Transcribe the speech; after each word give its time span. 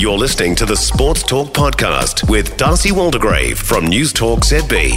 You're 0.00 0.16
listening 0.16 0.54
to 0.54 0.64
the 0.64 0.76
Sports 0.76 1.22
Talk 1.22 1.48
Podcast 1.48 2.26
with 2.30 2.56
Darcy 2.56 2.88
Waldegrave 2.88 3.58
from 3.58 3.84
News 3.84 4.14
Talk 4.14 4.40
ZB. 4.40 4.92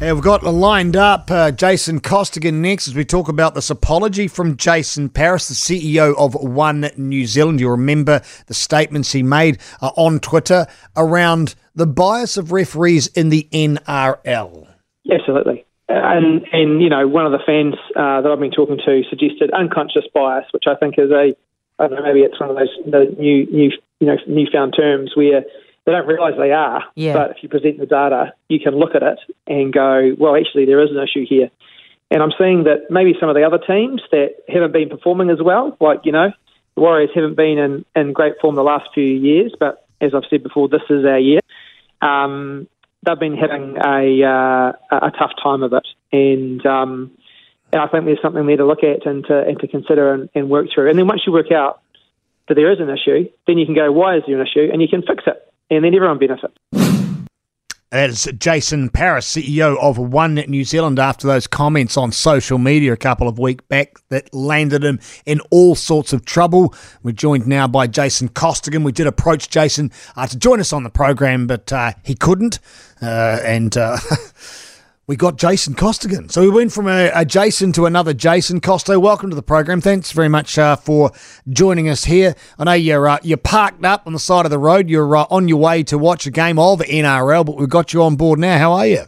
Hey, 0.00 0.12
we've 0.12 0.20
got 0.20 0.42
lined 0.42 0.96
up 0.96 1.30
uh, 1.30 1.52
Jason 1.52 2.00
Costigan 2.00 2.60
next 2.60 2.88
as 2.88 2.96
we 2.96 3.04
talk 3.04 3.28
about 3.28 3.54
this 3.54 3.70
apology 3.70 4.26
from 4.26 4.56
Jason 4.56 5.08
Paris, 5.08 5.46
the 5.46 5.54
CEO 5.54 6.12
of 6.18 6.34
One 6.34 6.90
New 6.96 7.24
Zealand. 7.24 7.60
You 7.60 7.70
remember 7.70 8.20
the 8.46 8.54
statements 8.54 9.12
he 9.12 9.22
made 9.22 9.58
uh, 9.80 9.92
on 9.96 10.18
Twitter 10.18 10.66
around 10.96 11.54
the 11.76 11.86
bias 11.86 12.36
of 12.36 12.50
referees 12.50 13.06
in 13.06 13.28
the 13.28 13.48
NRL. 13.52 14.66
Absolutely. 15.08 15.64
And, 15.88 16.44
and 16.52 16.82
you 16.82 16.88
know, 16.88 17.06
one 17.06 17.26
of 17.26 17.30
the 17.30 17.44
fans 17.46 17.74
uh, 17.94 18.22
that 18.22 18.28
I've 18.28 18.40
been 18.40 18.50
talking 18.50 18.80
to 18.84 19.02
suggested 19.08 19.52
unconscious 19.52 20.06
bias, 20.12 20.46
which 20.50 20.64
I 20.66 20.74
think 20.74 20.96
is 20.98 21.12
a, 21.12 21.36
I 21.78 21.86
don't 21.86 21.94
know, 21.94 22.02
maybe 22.02 22.22
it's 22.22 22.40
one 22.40 22.50
of 22.50 22.56
those 22.56 22.70
the 22.84 23.14
new, 23.16 23.46
new, 23.46 23.70
you 24.04 24.10
know, 24.10 24.16
newfound 24.28 24.74
terms 24.76 25.12
where 25.14 25.44
they 25.86 25.92
don't 25.92 26.06
realise 26.06 26.34
they 26.38 26.52
are. 26.52 26.84
Yeah. 26.94 27.14
But 27.14 27.30
if 27.32 27.36
you 27.42 27.48
present 27.48 27.78
the 27.78 27.86
data, 27.86 28.34
you 28.48 28.60
can 28.60 28.74
look 28.74 28.94
at 28.94 29.02
it 29.02 29.18
and 29.46 29.72
go, 29.72 30.14
well, 30.18 30.36
actually, 30.36 30.66
there 30.66 30.82
is 30.82 30.90
an 30.90 31.02
issue 31.02 31.26
here. 31.26 31.50
And 32.10 32.22
I'm 32.22 32.32
seeing 32.38 32.64
that 32.64 32.90
maybe 32.90 33.14
some 33.18 33.28
of 33.28 33.34
the 33.34 33.44
other 33.44 33.58
teams 33.58 34.02
that 34.12 34.36
haven't 34.48 34.72
been 34.72 34.88
performing 34.88 35.30
as 35.30 35.38
well, 35.42 35.76
like, 35.80 36.00
you 36.04 36.12
know, 36.12 36.30
the 36.74 36.80
Warriors 36.80 37.10
haven't 37.14 37.36
been 37.36 37.58
in, 37.58 37.84
in 37.96 38.12
great 38.12 38.34
form 38.40 38.56
the 38.56 38.62
last 38.62 38.88
few 38.92 39.04
years, 39.04 39.54
but 39.58 39.86
as 40.00 40.12
I've 40.14 40.28
said 40.28 40.42
before, 40.42 40.68
this 40.68 40.82
is 40.90 41.04
our 41.04 41.18
year. 41.18 41.40
Um, 42.02 42.68
they've 43.02 43.18
been 43.18 43.36
having 43.36 43.76
a, 43.78 44.22
uh, 44.22 44.72
a 45.06 45.10
tough 45.18 45.32
time 45.42 45.62
of 45.62 45.72
it. 45.72 45.86
And, 46.12 46.64
um, 46.66 47.10
and 47.72 47.80
I 47.80 47.86
think 47.88 48.04
there's 48.04 48.22
something 48.22 48.46
there 48.46 48.58
to 48.58 48.66
look 48.66 48.82
at 48.82 49.06
and 49.06 49.24
to, 49.26 49.38
and 49.40 49.58
to 49.60 49.68
consider 49.68 50.12
and, 50.12 50.28
and 50.34 50.50
work 50.50 50.66
through. 50.74 50.90
And 50.90 50.98
then 50.98 51.06
once 51.06 51.22
you 51.26 51.32
work 51.32 51.50
out 51.50 51.80
that 52.48 52.54
there 52.54 52.72
is 52.72 52.80
an 52.80 52.90
issue, 52.90 53.28
then 53.46 53.58
you 53.58 53.66
can 53.66 53.74
go, 53.74 53.90
why 53.90 54.16
is 54.16 54.22
there 54.26 54.40
an 54.40 54.46
issue? 54.46 54.68
And 54.72 54.82
you 54.82 54.88
can 54.88 55.02
fix 55.02 55.24
it. 55.26 55.52
And 55.70 55.84
then 55.84 55.94
everyone 55.94 56.18
benefits. 56.18 56.54
That 57.94 58.10
is 58.10 58.28
Jason 58.38 58.88
Paris, 58.88 59.36
CEO 59.36 59.78
of 59.80 59.98
One 59.98 60.34
New 60.34 60.64
Zealand, 60.64 60.98
after 60.98 61.28
those 61.28 61.46
comments 61.46 61.96
on 61.96 62.10
social 62.10 62.58
media 62.58 62.92
a 62.92 62.96
couple 62.96 63.28
of 63.28 63.38
weeks 63.38 63.64
back 63.68 63.98
that 64.08 64.34
landed 64.34 64.82
him 64.82 64.98
in 65.26 65.38
all 65.52 65.76
sorts 65.76 66.12
of 66.12 66.24
trouble. 66.24 66.74
We're 67.04 67.12
joined 67.12 67.46
now 67.46 67.68
by 67.68 67.86
Jason 67.86 68.30
Costigan. 68.30 68.82
We 68.82 68.90
did 68.90 69.06
approach 69.06 69.48
Jason 69.48 69.92
uh, 70.16 70.26
to 70.26 70.36
join 70.36 70.58
us 70.58 70.72
on 70.72 70.82
the 70.82 70.90
program, 70.90 71.46
but 71.46 71.72
uh, 71.72 71.92
he 72.02 72.16
couldn't. 72.16 72.58
Uh, 73.00 73.38
and 73.44 73.76
uh, 73.76 73.98
we 75.06 75.16
got 75.16 75.36
Jason 75.36 75.74
Costigan. 75.74 76.28
So 76.28 76.40
we 76.40 76.50
went 76.50 76.72
from 76.72 76.88
a, 76.88 77.10
a, 77.14 77.24
Jason 77.24 77.72
to 77.72 77.86
another 77.86 78.14
Jason 78.14 78.60
Costo. 78.60 79.00
Welcome 79.00 79.30
to 79.30 79.36
the 79.36 79.42
program. 79.42 79.80
Thanks 79.80 80.12
very 80.12 80.28
much 80.28 80.58
uh, 80.58 80.76
for 80.76 81.12
joining 81.48 81.88
us 81.88 82.04
here. 82.04 82.34
I 82.58 82.64
know 82.64 82.72
you're 82.72 83.08
uh, 83.08 83.18
you're 83.22 83.36
parked 83.36 83.84
up 83.84 84.06
on 84.06 84.14
the 84.14 84.18
side 84.18 84.46
of 84.46 84.50
the 84.50 84.58
road. 84.58 84.88
You're 84.88 85.16
uh, 85.16 85.26
on 85.30 85.48
your 85.48 85.58
way 85.58 85.82
to 85.84 85.98
watch 85.98 86.26
a 86.26 86.30
game 86.30 86.58
of 86.58 86.80
NRL, 86.80 87.44
but 87.44 87.56
we've 87.56 87.68
got 87.68 87.92
you 87.92 88.02
on 88.02 88.16
board 88.16 88.38
now. 88.38 88.58
How 88.58 88.72
are 88.72 88.86
you? 88.86 89.04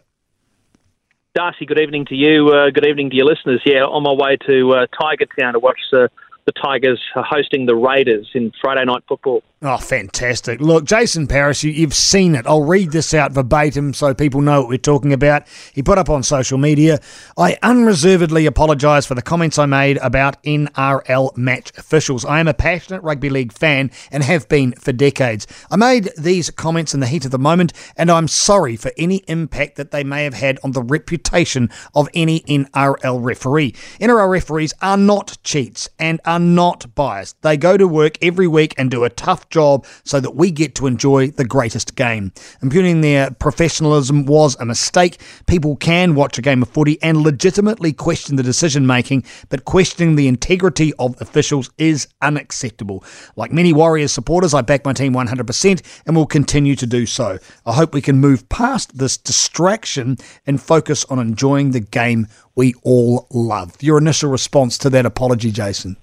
Darcy, 1.35 1.67
good 1.67 1.81
evening 1.81 2.07
to 2.07 2.15
you. 2.15 2.49
Uh, 2.49 2.71
good 2.71 2.87
evening 2.87 3.11
to 3.11 3.17
your 3.17 3.27
listeners. 3.27 3.63
Yeah, 3.65 3.85
on 3.85 4.03
my 4.03 4.13
way 4.13 4.37
to 4.47 4.73
uh, 4.73 4.87
Tiger 5.01 5.27
Town 5.39 5.55
to 5.55 5.59
watch 5.59 5.81
the 5.91 6.11
the 6.47 6.53
Tigers 6.53 7.03
hosting 7.15 7.67
the 7.67 7.75
Raiders 7.75 8.29
in 8.35 8.53
Friday 8.61 8.85
night 8.85 9.03
football. 9.09 9.43
Oh, 9.63 9.79
fantastic. 9.79 10.61
Look, 10.61 10.85
Jason 10.85 11.27
Paris, 11.27 11.65
you, 11.65 11.73
have 11.81 11.95
seen 11.95 12.35
it. 12.35 12.47
I'll 12.47 12.65
read 12.65 12.93
this 12.93 13.15
out 13.15 13.33
verbatim 13.33 13.95
so 13.95 14.13
people 14.13 14.43
know 14.43 14.61
what 14.61 14.69
we're 14.69 14.77
talking 14.77 15.15
about. 15.15 15.49
He 15.73 15.83
put 15.83 15.97
up 15.97 16.11
on 16.11 16.23
social 16.23 16.59
media 16.59 17.01
I 17.39 17.57
unreservedly 17.63 18.45
apologise 18.45 19.07
for 19.07 19.15
the 19.15 19.23
comments 19.23 19.59
I 19.59 19.65
made 19.65 19.97
about 20.03 20.43
NRL 20.43 21.35
match 21.39 21.73
officials. 21.79 22.23
I 22.27 22.39
am 22.39 22.49
a 22.49 22.53
passionate 22.53 23.03
rugby 23.03 23.31
league 23.31 23.51
fan 23.51 23.91
and 24.11 24.23
have 24.23 24.47
been 24.47 24.73
for 24.73 24.93
decades. 24.93 25.47
I 25.71 25.77
made 25.77 26.11
these 26.19 26.51
comments 26.51 26.93
in 26.93 27.01
the 27.01 27.07
heat 27.07 27.25
of 27.25 27.31
the 27.31 27.39
moment, 27.39 27.73
and 27.97 28.11
I'm 28.11 28.29
sorry 28.29 28.77
for 28.77 28.93
any 28.99 29.25
impact 29.27 29.77
that 29.77 29.91
they 29.91 30.05
may 30.05 30.25
have 30.25 30.35
had 30.35 30.59
on 30.65 30.73
the 30.73 30.83
reputation 30.83 31.71
of 31.95 32.11
any 32.13 32.41
NRL 32.41 33.25
referee. 33.25 33.73
NRL 34.03 34.29
referees 34.29 34.75
are 34.83 34.99
not 34.99 35.39
cheats 35.43 35.89
and 35.99 36.21
are 36.27 36.39
not 36.39 36.95
biased. 36.95 37.41
They 37.41 37.57
go 37.57 37.79
to 37.79 37.89
work 37.89 38.19
every 38.21 38.47
week 38.47 38.75
and 38.77 38.91
do 38.91 39.05
a 39.05 39.09
tough 39.09 39.47
job 39.57 39.87
so 40.05 40.21
that 40.21 40.37
we 40.37 40.51
get 40.51 40.75
to 40.75 40.87
enjoy 40.87 41.31
the 41.31 41.45
greatest 41.47 41.97
game. 41.97 42.31
Impugning 42.61 43.01
their 43.01 43.31
professionalism 43.31 44.27
was 44.27 44.55
a 44.61 44.67
mistake. 44.67 45.19
People 45.47 45.77
can 45.77 46.15
watch 46.15 46.37
a 46.37 46.43
game 46.43 46.61
of 46.61 46.69
footy 46.69 47.03
and 47.03 47.23
legitimately 47.23 47.95
question 47.95 48.37
the 48.37 48.43
decision 48.43 48.87
making, 48.87 49.25
but 49.49 49.65
questioning 49.65 50.15
the 50.15 50.29
integrity 50.29 50.93
of 50.99 51.19
officials 51.23 51.71
is 51.79 52.07
unacceptable. 52.21 53.03
Like 53.35 53.51
many 53.51 53.73
Warriors 53.73 54.13
supporters, 54.13 54.53
I 54.53 54.61
back 54.61 54.85
my 54.85 54.93
team 54.93 55.15
100% 55.15 56.03
and 56.05 56.15
will 56.15 56.27
continue 56.27 56.77
to 56.77 56.87
do 56.87 57.07
so. 57.07 57.39
I 57.65 57.73
hope 57.73 57.95
we 57.95 58.03
can 58.03 58.19
move 58.19 58.47
past 58.51 58.99
this 58.99 59.17
distraction 59.17 60.19
and 60.47 60.61
focus 60.61 61.07
on 61.07 61.19
enjoying 61.19 61.71
the 61.71 61.81
game 61.81 62.27
we 62.55 62.75
all 62.83 63.27
love. 63.31 63.75
Your 63.81 63.97
initial 63.97 64.31
response 64.31 64.77
to 64.79 64.91
that 64.91 65.07
apology, 65.07 65.51
Jason? 65.51 65.97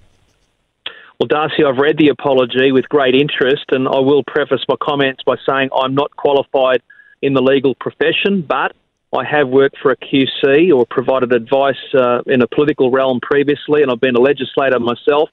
Well, 1.19 1.27
Darcy, 1.27 1.63
I've 1.63 1.77
read 1.77 1.97
the 1.97 2.09
apology 2.09 2.71
with 2.71 2.89
great 2.89 3.15
interest, 3.15 3.65
and 3.69 3.87
I 3.87 3.99
will 3.99 4.23
preface 4.25 4.61
my 4.67 4.75
comments 4.81 5.23
by 5.25 5.35
saying 5.47 5.69
I'm 5.73 5.95
not 5.95 6.15
qualified 6.15 6.81
in 7.21 7.33
the 7.33 7.41
legal 7.41 7.75
profession, 7.75 8.41
but 8.41 8.73
I 9.15 9.23
have 9.23 9.47
worked 9.47 9.77
for 9.81 9.91
a 9.91 9.95
QC 9.95 10.75
or 10.75 10.85
provided 10.89 11.31
advice 11.33 11.77
uh, 11.93 12.21
in 12.25 12.41
a 12.41 12.47
political 12.47 12.89
realm 12.89 13.19
previously, 13.21 13.83
and 13.83 13.91
I've 13.91 14.01
been 14.01 14.15
a 14.15 14.21
legislator 14.21 14.79
myself, 14.79 15.29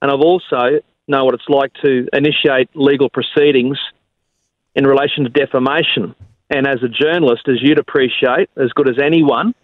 and 0.00 0.10
I've 0.10 0.20
also 0.20 0.80
know 1.08 1.24
what 1.24 1.34
it's 1.34 1.48
like 1.48 1.72
to 1.84 2.06
initiate 2.12 2.70
legal 2.74 3.10
proceedings 3.10 3.78
in 4.74 4.86
relation 4.86 5.24
to 5.24 5.30
defamation. 5.30 6.14
And 6.50 6.66
as 6.66 6.82
a 6.84 6.88
journalist, 6.88 7.48
as 7.48 7.56
you'd 7.60 7.80
appreciate, 7.80 8.48
as 8.56 8.70
good 8.74 8.88
as 8.88 8.96
anyone, 9.02 9.54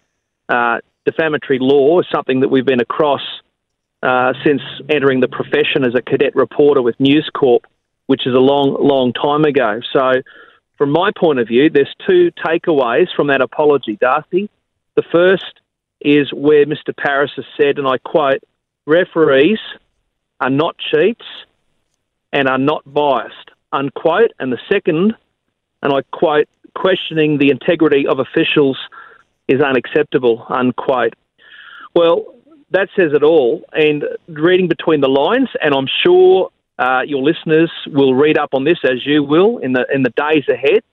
uh, 0.49 0.79
defamatory 1.05 1.59
law 1.61 1.99
is 2.01 2.05
something 2.13 2.41
that 2.41 2.49
we've 2.49 2.65
been 2.65 2.81
across 2.81 3.21
uh, 4.03 4.33
since 4.45 4.61
entering 4.89 5.21
the 5.21 5.29
profession 5.29 5.85
as 5.85 5.95
a 5.95 6.01
cadet 6.01 6.35
reporter 6.35 6.81
with 6.81 6.99
News 6.99 7.29
Corp, 7.33 7.65
which 8.07 8.27
is 8.27 8.35
a 8.35 8.39
long, 8.39 8.75
long 8.77 9.13
time 9.13 9.45
ago. 9.45 9.79
So, 9.93 10.21
from 10.77 10.89
my 10.89 11.11
point 11.17 11.39
of 11.39 11.47
view, 11.47 11.69
there's 11.69 11.93
two 12.05 12.31
takeaways 12.45 13.07
from 13.15 13.27
that 13.27 13.41
apology, 13.41 13.95
Darcy. 13.95 14.49
The 14.95 15.03
first 15.09 15.61
is 16.01 16.33
where 16.33 16.65
Mr. 16.65 16.95
Paris 16.95 17.31
has 17.37 17.45
said, 17.55 17.77
and 17.77 17.87
I 17.87 17.97
quote, 17.97 18.43
referees 18.85 19.59
are 20.41 20.49
not 20.49 20.75
cheats 20.77 21.25
and 22.33 22.49
are 22.49 22.57
not 22.57 22.81
biased, 22.85 23.51
unquote. 23.71 24.31
And 24.37 24.51
the 24.51 24.59
second, 24.69 25.15
and 25.81 25.93
I 25.93 26.01
quote, 26.11 26.49
questioning 26.75 27.37
the 27.37 27.51
integrity 27.51 28.05
of 28.05 28.19
officials 28.19 28.77
is 29.47 29.61
unacceptable, 29.61 30.45
unquote. 30.49 31.13
Well, 31.95 32.35
that 32.73 32.89
says 32.95 33.11
it 33.13 33.23
all. 33.23 33.63
And 33.71 34.03
reading 34.27 34.67
between 34.67 35.01
the 35.01 35.07
lines, 35.07 35.49
and 35.61 35.73
I'm 35.73 35.87
sure 36.03 36.49
uh, 36.77 37.01
your 37.05 37.21
listeners 37.21 37.71
will 37.87 38.13
read 38.13 38.37
up 38.37 38.49
on 38.53 38.63
this 38.63 38.79
as 38.83 39.05
you 39.05 39.23
will 39.23 39.59
in 39.59 39.73
the 39.73 39.85
in 39.93 40.03
the 40.03 40.09
days 40.11 40.43
ahead. 40.49 40.83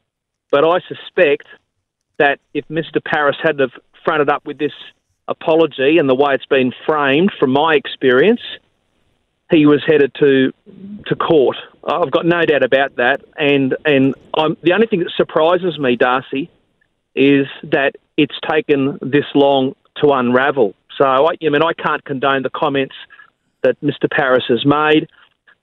But 0.51 0.65
I 0.65 0.81
suspect 0.89 1.47
that 2.19 2.39
if 2.55 2.67
Mr. 2.69 3.03
Paris 3.05 3.37
had 3.43 3.59
have 3.61 3.73
fronted 4.05 4.29
up 4.29 4.45
with 4.47 4.59
this 4.59 4.73
apology 5.27 5.99
and 5.99 6.09
the 6.09 6.15
way 6.15 6.35
it's 6.35 6.47
been 6.47 6.73
framed, 6.87 7.33
from 7.39 7.51
my 7.51 7.75
experience, 7.75 8.41
he 9.51 9.65
was 9.67 9.83
headed 9.87 10.13
to 10.21 10.53
to 11.07 11.17
court. 11.17 11.57
I've 11.83 12.11
got 12.11 12.27
no 12.27 12.45
doubt 12.45 12.63
about 12.63 12.97
that. 12.97 13.23
And 13.39 13.75
and 13.87 14.15
I'm, 14.37 14.57
the 14.63 14.75
only 14.75 14.87
thing 14.87 15.01
that 15.01 15.13
surprises 15.17 15.79
me, 15.79 15.97
Darcy, 15.97 16.51
is 17.15 17.47
that 17.65 17.97
it's 18.19 18.39
taken 18.49 18.99
this 19.01 19.25
long 19.35 19.75
to 20.03 20.11
unravel. 20.11 20.75
So, 21.01 21.07
I, 21.07 21.33
I 21.33 21.49
mean, 21.49 21.63
I 21.63 21.73
can't 21.73 22.05
condone 22.05 22.43
the 22.43 22.51
comments 22.51 22.95
that 23.63 23.81
Mr. 23.81 24.11
Paris 24.11 24.45
has 24.49 24.65
made. 24.67 25.09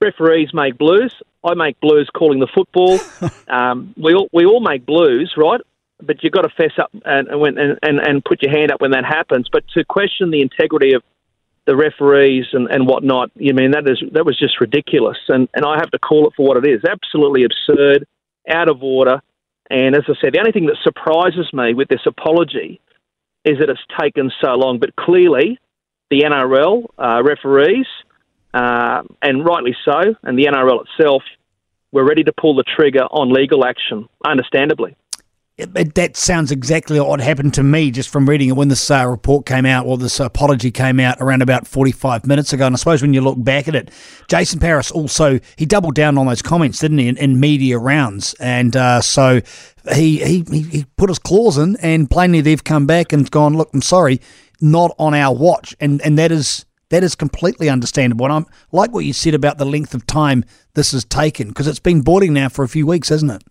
Referees 0.01 0.49
make 0.53 0.77
blues. 0.77 1.13
I 1.43 1.53
make 1.53 1.79
blues 1.79 2.09
calling 2.15 2.39
the 2.39 2.47
football. 2.53 3.00
um, 3.47 3.94
we 3.97 4.13
all 4.13 4.29
we 4.33 4.45
all 4.45 4.59
make 4.59 4.85
blues, 4.85 5.33
right? 5.38 5.62
But 6.01 6.23
you've 6.23 6.33
got 6.33 6.41
to 6.41 6.50
fess 6.50 6.73
up 6.79 6.91
and 7.06 7.27
and, 7.27 7.79
and 7.81 8.00
and 8.00 8.25
put 8.25 8.41
your 8.41 8.51
hand 8.51 8.71
up 8.71 8.81
when 8.81 8.91
that 8.91 9.06
happens. 9.06 9.47
But 9.51 9.63
to 9.73 9.83
question 9.85 10.31
the 10.31 10.41
integrity 10.41 10.94
of 10.94 11.03
the 11.65 11.75
referees 11.75 12.45
and, 12.53 12.67
and 12.69 12.88
whatnot, 12.88 13.31
you 13.35 13.53
mean 13.53 13.71
that 13.71 13.88
is 13.89 14.01
that 14.12 14.25
was 14.25 14.38
just 14.38 14.62
ridiculous. 14.62 15.17
And 15.27 15.50
and 15.53 15.65
I 15.65 15.75
have 15.77 15.91
to 15.91 16.00
call 16.00 16.27
it 16.27 16.33
for 16.35 16.45
what 16.47 16.57
it 16.57 16.69
is. 16.69 16.81
Absolutely 16.83 17.44
absurd, 17.44 18.06
out 18.50 18.69
of 18.69 18.83
order. 18.83 19.21
And 19.69 19.95
as 19.95 20.03
I 20.07 20.13
said, 20.21 20.33
the 20.33 20.39
only 20.39 20.51
thing 20.51 20.67
that 20.67 20.77
surprises 20.83 21.51
me 21.53 21.73
with 21.73 21.89
this 21.89 22.06
apology 22.06 22.79
is 23.47 23.59
that 23.59 23.69
it's 23.69 23.79
taken 23.99 24.31
so 24.41 24.51
long. 24.55 24.77
But 24.79 24.95
clearly, 24.95 25.59
the 26.09 26.21
NRL 26.21 26.85
uh, 26.97 27.23
referees, 27.23 27.88
uh, 28.53 29.03
and 29.21 29.45
rightly 29.45 29.75
so, 29.85 30.15
and 30.23 30.38
the 30.38 30.45
NRL 30.45 30.85
itself, 30.85 31.23
were 31.91 32.05
ready 32.05 32.23
to 32.23 32.33
pull 32.33 32.55
the 32.55 32.63
trigger 32.63 33.03
on 33.03 33.31
legal 33.31 33.65
action, 33.65 34.09
understandably. 34.25 34.95
It, 35.57 35.71
it, 35.75 35.95
that 35.95 36.15
sounds 36.15 36.51
exactly 36.51 37.00
what 37.00 37.19
happened 37.19 37.56
to 37.56 37.63
me 37.63 37.89
just 37.89 38.09
from 38.09 38.30
reading 38.30 38.50
it 38.50 38.56
when 38.56 38.68
this 38.68 38.92
uh, 38.92 39.07
report 39.07 39.48
came 39.48 39.65
out 39.65 39.88
or 39.88 39.98
this 39.98 40.19
apology 40.19 40.69
came 40.69 41.00
out 41.00 41.18
around 41.19 41.42
about 41.42 41.65
45 41.65 42.27
minutes 42.27 42.54
ago. 42.54 42.68
And 42.68 42.75
I 42.75 42.77
suppose 42.77 43.01
when 43.01 43.13
you 43.13 43.21
look 43.21 43.44
back 43.44 43.68
at 43.68 43.74
it, 43.74 43.89
Jason 44.27 44.59
Paris 44.59 44.92
also, 44.92 45.39
he 45.56 45.65
doubled 45.65 45.95
down 45.95 46.15
on 46.19 46.27
those 46.27 46.44
comments, 46.44 46.77
didn't 46.80 47.00
he, 47.00 47.07
in, 47.07 47.18
in 47.18 47.39
media 47.39 47.80
rounds. 47.80 48.36
And 48.39 48.75
uh, 48.75 49.01
so 49.01 49.42
he, 49.95 50.19
he, 50.19 50.44
he 50.62 50.86
put 50.95 51.09
his 51.09 51.18
claws 51.18 51.57
in 51.57 51.75
and 51.77 52.07
plainly 52.07 52.42
they've 52.42 52.63
come 52.63 52.86
back 52.86 53.12
and 53.12 53.30
gone, 53.31 53.57
look, 53.57 53.71
I'm 53.74 53.81
sorry, 53.81 54.21
not 54.62 54.95
on 55.00 55.15
our 55.15 55.36
watch. 55.36 55.75
And, 55.80 56.01
and 56.03 56.19
that 56.19 56.31
is 56.31 56.65
that 56.89 57.03
is 57.03 57.15
completely 57.15 57.68
understandable. 57.68 58.25
And 58.27 58.33
I'm 58.33 58.45
like 58.71 58.94
what 58.94 59.03
you 59.03 59.12
said 59.12 59.33
about 59.33 59.57
the 59.57 59.65
length 59.65 59.94
of 59.94 60.06
time 60.07 60.45
this 60.74 60.94
has 60.94 61.03
taken 61.03 61.50
because 61.50 61.68
it's 61.68 61.80
been 61.80 62.01
boarding 62.01 62.31
now 62.31 62.48
for 62.48 62.63
a 62.63 62.69
few 62.69 62.88
weeks, 62.88 63.10
hasn't 63.10 63.31
it? 63.31 63.44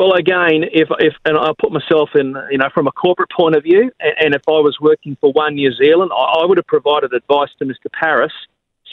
Well, 0.00 0.14
again, 0.14 0.64
if 0.72 0.88
if 0.98 1.12
and 1.26 1.36
I 1.36 1.50
put 1.60 1.72
myself 1.72 2.08
in, 2.14 2.34
you 2.50 2.56
know, 2.56 2.70
from 2.72 2.86
a 2.86 2.90
corporate 2.90 3.28
point 3.36 3.54
of 3.54 3.64
view, 3.64 3.92
and, 4.00 4.14
and 4.18 4.34
if 4.34 4.40
I 4.48 4.52
was 4.52 4.78
working 4.80 5.14
for 5.20 5.30
One 5.32 5.56
New 5.56 5.70
Zealand, 5.74 6.10
I, 6.10 6.40
I 6.40 6.46
would 6.46 6.56
have 6.56 6.66
provided 6.66 7.12
advice 7.12 7.50
to 7.58 7.66
Mr. 7.66 7.92
Paris 7.92 8.32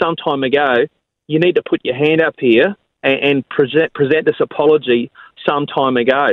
some 0.04 0.18
time 0.18 0.44
ago. 0.44 0.86
You 1.28 1.40
need 1.40 1.56
to 1.56 1.64
put 1.64 1.80
your 1.86 1.96
hand 1.96 2.22
up 2.22 2.36
here 2.38 2.76
and, 3.04 3.20
and 3.24 3.48
present 3.48 3.94
present 3.94 4.26
this 4.26 4.36
apology 4.42 5.10
some 5.48 5.66
time 5.66 5.96
ago. 5.96 6.28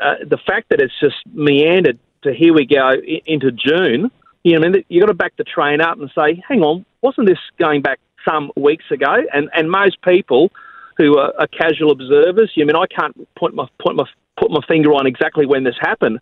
Uh, 0.00 0.14
the 0.24 0.38
fact 0.46 0.68
that 0.70 0.80
it's 0.80 0.94
just 1.00 1.16
meandered 1.34 1.98
to 2.22 2.32
here 2.32 2.54
we 2.54 2.66
go 2.66 2.92
into 3.26 3.50
June, 3.50 4.12
you 4.44 4.52
know, 4.52 4.64
I 4.64 4.70
mean, 4.70 4.84
you 4.88 5.00
got 5.00 5.08
to 5.08 5.14
back 5.14 5.36
the 5.38 5.44
train 5.44 5.80
up 5.80 5.98
and 5.98 6.08
say, 6.16 6.40
hang 6.48 6.62
on, 6.62 6.86
wasn't 7.02 7.26
this 7.26 7.40
going 7.58 7.82
back 7.82 7.98
some 8.24 8.52
weeks 8.56 8.84
ago? 8.92 9.12
And 9.34 9.50
and 9.54 9.68
most 9.68 10.00
people 10.02 10.52
who 10.98 11.18
are, 11.18 11.32
are 11.38 11.48
casual 11.48 11.90
observers. 11.90 12.52
I 12.56 12.64
mean, 12.64 12.76
I 12.76 12.86
can't 12.86 13.16
point 13.34 13.54
my 13.54 13.66
point 13.82 13.96
my 13.96 14.04
put 14.40 14.50
my 14.50 14.60
finger 14.66 14.92
on 14.92 15.06
exactly 15.06 15.46
when 15.46 15.64
this 15.64 15.76
happened. 15.80 16.18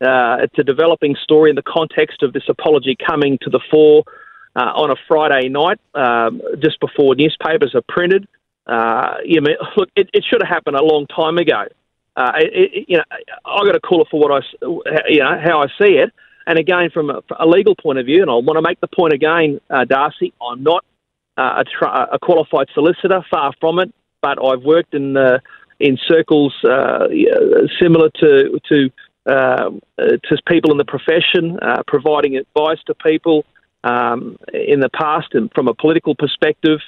Uh, 0.00 0.38
it's 0.42 0.58
a 0.58 0.64
developing 0.64 1.16
story 1.22 1.50
in 1.50 1.56
the 1.56 1.62
context 1.62 2.22
of 2.22 2.32
this 2.32 2.42
apology 2.48 2.96
coming 2.96 3.38
to 3.42 3.50
the 3.50 3.60
fore 3.70 4.04
uh, 4.56 4.72
on 4.74 4.90
a 4.90 4.96
Friday 5.08 5.48
night, 5.48 5.80
um, 5.94 6.42
just 6.62 6.78
before 6.80 7.14
newspapers 7.14 7.74
are 7.74 7.82
printed. 7.88 8.26
Uh, 8.66 9.14
you 9.24 9.40
look, 9.76 9.88
it, 9.96 10.10
it, 10.12 10.24
should 10.28 10.42
have 10.42 10.48
happened 10.48 10.76
a 10.76 10.84
long 10.84 11.06
time 11.06 11.38
ago. 11.38 11.64
Uh, 12.16 12.32
it, 12.36 12.84
you 12.88 12.96
know, 12.96 13.04
I 13.44 13.64
got 13.64 13.72
to 13.72 13.80
call 13.80 14.02
it 14.02 14.08
for 14.10 14.20
what 14.20 14.30
I, 14.30 15.08
you 15.08 15.20
know, 15.20 15.38
how 15.42 15.62
I 15.62 15.66
see 15.80 15.94
it. 15.94 16.12
And 16.46 16.58
again, 16.58 16.90
from 16.92 17.10
a, 17.10 17.22
from 17.26 17.36
a 17.40 17.46
legal 17.46 17.74
point 17.74 17.98
of 17.98 18.06
view, 18.06 18.22
and 18.22 18.30
I 18.30 18.34
want 18.34 18.56
to 18.56 18.62
make 18.62 18.80
the 18.80 18.88
point 18.88 19.12
again, 19.12 19.60
uh, 19.70 19.84
Darcy, 19.84 20.32
I'm 20.40 20.62
not 20.62 20.84
uh, 21.38 21.64
a, 21.82 21.86
a, 22.12 22.18
qualified 22.18 22.68
solicitor, 22.74 23.24
far 23.30 23.52
from 23.60 23.78
it 23.78 23.92
but 24.22 24.38
I've 24.42 24.62
worked 24.62 24.94
in 24.94 25.16
uh, 25.16 25.40
in 25.82 25.98
circles 26.06 26.54
uh, 26.64 27.08
similar 27.80 28.08
to 28.20 28.60
to 28.70 28.90
uh, 29.26 29.70
to 29.98 30.36
people 30.46 30.70
in 30.72 30.78
the 30.78 30.84
profession, 30.84 31.58
uh, 31.60 31.82
providing 31.86 32.36
advice 32.36 32.78
to 32.86 32.94
people 32.94 33.44
um, 33.84 34.38
in 34.52 34.80
the 34.80 34.88
past, 34.88 35.28
and 35.34 35.50
from 35.54 35.68
a 35.68 35.74
political 35.74 36.14
perspective. 36.14 36.80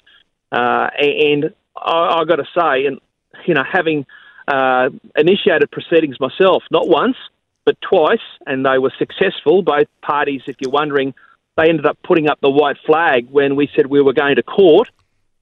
Uh, 0.51 0.89
and 0.99 1.53
I, 1.77 2.19
have 2.19 2.29
got 2.29 2.37
to 2.37 2.49
say, 2.57 2.87
and 2.87 3.01
you 3.47 3.55
know, 3.55 3.65
having 3.71 4.07
uh, 4.47 4.91
initiated 5.17 5.71
proceedings 5.71 6.19
myself, 6.21 6.63
not 6.71 6.89
once 6.89 7.17
but 7.65 7.77
twice, 7.81 8.19
and 8.47 8.67
they 8.67 8.79
were 8.79 8.93
successful. 8.99 9.63
Both 9.63 9.89
parties, 10.03 10.43
if 10.47 10.57
you're 10.61 10.71
wondering, 10.71 11.15
they 11.57 11.71
ended 11.71 11.87
up 11.87 11.99
putting 12.05 12.29
up 12.29 12.39
the 12.43 12.51
white 12.51 12.77
flag 12.85 13.29
when 13.31 13.57
we 13.57 13.71
said 13.75 13.87
we 13.87 14.03
were 14.03 14.13
going 14.13 14.37
to 14.37 14.43
court. 14.43 14.91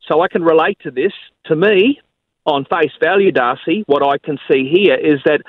So 0.09 0.21
I 0.21 0.29
can 0.29 0.45
relate 0.45 0.79
to 0.85 0.93
this. 0.93 1.13
To 1.47 1.57
me, 1.57 2.01
on 2.47 2.65
face 2.65 2.93
value, 3.01 3.33
Darcy, 3.33 3.85
what 3.87 4.07
I 4.07 4.19
can 4.19 4.39
see 4.51 4.69
here 4.69 4.95
is 4.95 5.21
that 5.25 5.43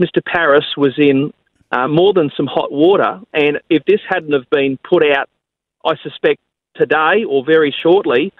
Mr. 0.00 0.24
Paris 0.24 0.64
was 0.76 0.94
in 0.98 1.32
uh, 1.70 1.86
more 1.86 2.12
than 2.12 2.30
some 2.36 2.46
hot 2.46 2.72
water, 2.72 3.20
and 3.32 3.60
if 3.68 3.84
this 3.84 4.00
hadn't 4.08 4.32
have 4.32 4.48
been 4.50 4.78
put 4.78 5.04
out, 5.04 5.28
I 5.84 5.94
suspect 6.02 6.40
today 6.74 7.24
or 7.28 7.44
very 7.44 7.74
shortly, 7.82 8.32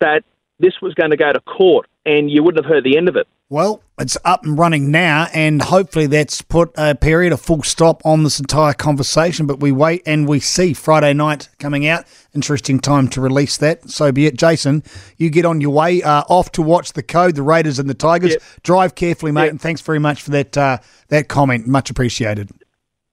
that 0.00 0.24
this 0.58 0.80
was 0.82 0.94
going 0.94 1.10
to 1.10 1.16
go 1.16 1.32
to 1.32 1.40
court, 1.40 1.86
and 2.04 2.30
you 2.30 2.42
wouldn't 2.42 2.64
have 2.64 2.72
heard 2.72 2.84
the 2.84 2.96
end 2.96 3.08
of 3.08 3.16
it. 3.16 3.28
Well, 3.50 3.82
it's 3.98 4.16
up 4.24 4.44
and 4.44 4.58
running 4.58 4.90
now, 4.90 5.28
and 5.34 5.60
hopefully 5.60 6.06
that's 6.06 6.40
put 6.40 6.72
a 6.76 6.94
period, 6.94 7.30
a 7.30 7.36
full 7.36 7.62
stop 7.62 8.00
on 8.04 8.24
this 8.24 8.40
entire 8.40 8.72
conversation. 8.72 9.46
But 9.46 9.60
we 9.60 9.70
wait 9.70 10.02
and 10.06 10.26
we 10.26 10.40
see 10.40 10.72
Friday 10.72 11.12
night 11.12 11.50
coming 11.58 11.86
out. 11.86 12.06
Interesting 12.34 12.80
time 12.80 13.06
to 13.08 13.20
release 13.20 13.58
that. 13.58 13.90
So 13.90 14.10
be 14.12 14.26
it. 14.26 14.38
Jason, 14.38 14.82
you 15.18 15.28
get 15.28 15.44
on 15.44 15.60
your 15.60 15.70
way 15.70 16.02
uh, 16.02 16.22
off 16.28 16.52
to 16.52 16.62
watch 16.62 16.94
the 16.94 17.02
code, 17.02 17.34
the 17.34 17.42
Raiders 17.42 17.78
and 17.78 17.88
the 17.88 17.94
Tigers. 17.94 18.30
Yep. 18.32 18.42
Drive 18.62 18.94
carefully, 18.94 19.30
mate, 19.30 19.44
yep. 19.44 19.50
and 19.50 19.60
thanks 19.60 19.82
very 19.82 19.98
much 19.98 20.22
for 20.22 20.30
that 20.30 20.56
uh, 20.56 20.78
that 21.08 21.28
comment. 21.28 21.66
Much 21.66 21.90
appreciated. 21.90 22.50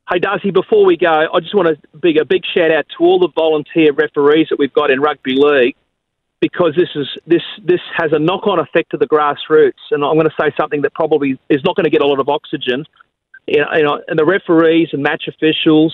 Hey, 0.09 0.19
Darcy, 0.19 0.51
before 0.51 0.85
we 0.85 0.95
go, 0.95 1.27
I 1.33 1.39
just 1.41 1.53
want 1.53 1.67
to 1.67 1.97
big 1.99 2.17
a 2.17 2.25
big 2.25 2.43
shout 2.45 2.71
out 2.71 2.85
to 2.97 3.03
all 3.03 3.19
the 3.19 3.29
volunteer 3.35 3.91
referees 3.91 4.47
that 4.49 4.57
we've 4.57 4.73
got 4.73 4.91
in 4.91 5.01
rugby 5.01 5.35
league 5.35 5.75
because 6.41 6.73
this 6.75 6.89
is 6.95 7.07
this 7.25 7.43
this 7.63 7.79
has 7.95 8.11
a 8.11 8.19
knock 8.19 8.47
on 8.47 8.59
effect 8.59 8.91
to 8.91 8.97
the 8.97 9.07
grassroots. 9.07 9.79
And 9.91 10.03
I'm 10.03 10.15
going 10.15 10.27
to 10.27 10.35
say 10.39 10.51
something 10.59 10.81
that 10.81 10.93
probably 10.93 11.39
is 11.49 11.61
not 11.63 11.75
going 11.75 11.85
to 11.85 11.91
get 11.91 12.01
a 12.01 12.07
lot 12.07 12.19
of 12.19 12.27
oxygen. 12.27 12.85
You 13.47 13.63
know, 13.63 14.01
and 14.07 14.19
the 14.19 14.25
referees 14.25 14.89
and 14.91 15.01
match 15.03 15.23
officials 15.27 15.93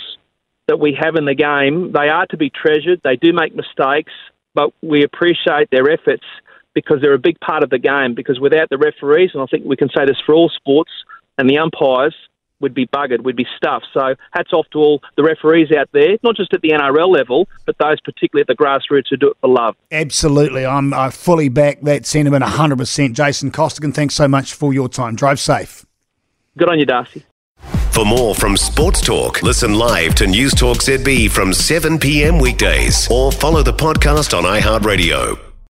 that 0.67 0.79
we 0.79 0.97
have 0.99 1.15
in 1.15 1.25
the 1.25 1.35
game, 1.35 1.91
they 1.91 2.09
are 2.09 2.25
to 2.27 2.37
be 2.37 2.49
treasured. 2.49 3.01
They 3.03 3.15
do 3.15 3.31
make 3.33 3.55
mistakes, 3.55 4.11
but 4.53 4.73
we 4.81 5.03
appreciate 5.03 5.69
their 5.71 5.89
efforts 5.89 6.25
because 6.73 6.97
they're 7.01 7.13
a 7.13 7.19
big 7.19 7.39
part 7.39 7.63
of 7.63 7.69
the 7.69 7.79
game. 7.79 8.15
Because 8.15 8.39
without 8.39 8.69
the 8.69 8.77
referees, 8.77 9.31
and 9.33 9.43
I 9.43 9.45
think 9.45 9.65
we 9.65 9.77
can 9.77 9.89
say 9.89 10.05
this 10.05 10.17
for 10.25 10.33
all 10.33 10.49
sports, 10.49 10.91
and 11.37 11.49
the 11.49 11.57
umpires, 11.57 12.15
would 12.59 12.73
be 12.73 12.87
buggered, 12.87 13.23
we'd 13.23 13.35
be 13.35 13.47
stuffed. 13.55 13.87
So 13.93 14.15
hats 14.31 14.53
off 14.53 14.67
to 14.71 14.79
all 14.79 15.01
the 15.15 15.23
referees 15.23 15.71
out 15.71 15.89
there, 15.91 16.17
not 16.23 16.35
just 16.35 16.53
at 16.53 16.61
the 16.61 16.69
NRL 16.69 17.07
level, 17.07 17.47
but 17.65 17.77
those 17.77 17.99
particularly 18.01 18.41
at 18.41 18.47
the 18.47 18.55
grassroots 18.55 19.09
who 19.09 19.17
do 19.17 19.29
it 19.29 19.37
for 19.41 19.49
love. 19.49 19.75
Absolutely. 19.91 20.65
I'm 20.65 20.93
I 20.93 21.09
fully 21.09 21.49
back 21.49 21.81
that 21.81 22.05
sentiment 22.05 22.43
100%. 22.43 23.13
Jason 23.13 23.51
Costigan, 23.51 23.91
thanks 23.91 24.15
so 24.15 24.27
much 24.27 24.53
for 24.53 24.73
your 24.73 24.89
time. 24.89 25.15
Drive 25.15 25.39
safe. 25.39 25.85
Good 26.57 26.69
on 26.69 26.79
you, 26.79 26.85
Darcy. 26.85 27.23
For 27.91 28.05
more 28.05 28.35
from 28.35 28.55
Sports 28.57 29.01
Talk, 29.01 29.41
listen 29.41 29.73
live 29.73 30.13
to 30.15 30.27
News 30.27 30.53
Talk 30.53 30.77
ZB 30.77 31.31
from 31.31 31.51
7 31.51 31.97
p.m. 31.97 32.37
weekdays 32.37 33.07
or 33.09 33.31
follow 33.31 33.63
the 33.63 33.73
podcast 33.73 34.37
on 34.37 34.43
iHeartRadio. 34.43 35.46